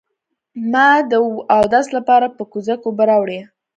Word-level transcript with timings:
ما 0.71 0.87
د 1.11 1.13
اودس 1.55 1.87
لپاره 1.97 2.25
په 2.37 2.43
کوزه 2.51 2.75
کې 2.81 2.85
اوبه 2.89 3.03
راوړې. 3.09 3.39